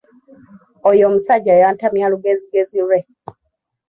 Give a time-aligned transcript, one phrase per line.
[0.89, 2.99] Oyo omusajja yantamya lugezigezi lwe.